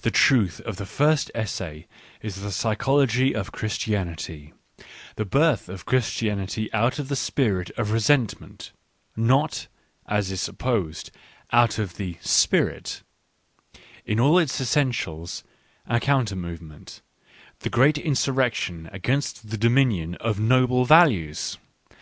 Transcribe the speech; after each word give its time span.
The 0.00 0.10
truth 0.10 0.58
of 0.62 0.76
the 0.78 0.86
first 0.86 1.30
essayls 1.34 1.84
the~psych61ogy 2.22 3.34
of 3.34 3.52
Chris 3.52 3.76
tianity: 3.76 4.54
the 5.16 5.26
birth 5.26 5.68
of 5.68 5.84
Christianity 5.84 6.72
out 6.72 6.98
of 6.98 7.08
the 7.08 7.14
spirit 7.14 7.68
of 7.72 7.90
resentment, 7.90 8.72
not, 9.14 9.66
as 10.06 10.30
is 10.30 10.40
supposed, 10.40 11.10
out 11.52 11.78
of 11.78 11.98
the" 11.98 12.16
Spirit,"— 12.40 13.02
in 14.06 14.18
all 14.18 14.38
its 14.38 14.62
essentials, 14.62 15.44
a 15.84 16.00
counter 16.00 16.36
movement, 16.36 17.02
the 17.58 17.68
great 17.68 17.98
insurrection 17.98 18.88
against 18.94 19.50
the 19.50 19.58
dominion 19.58 20.14
of 20.22 20.40
noble 20.40 20.86
values. 20.86 21.58